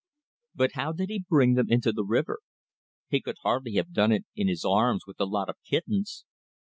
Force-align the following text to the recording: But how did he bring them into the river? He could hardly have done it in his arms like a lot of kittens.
But 0.55 0.71
how 0.73 0.93
did 0.93 1.09
he 1.09 1.23
bring 1.29 1.53
them 1.53 1.67
into 1.69 1.91
the 1.91 2.03
river? 2.03 2.39
He 3.09 3.21
could 3.21 3.35
hardly 3.43 3.73
have 3.75 3.93
done 3.93 4.11
it 4.11 4.25
in 4.35 4.47
his 4.47 4.65
arms 4.65 5.03
like 5.05 5.17
a 5.19 5.25
lot 5.25 5.47
of 5.47 5.57
kittens. 5.63 6.25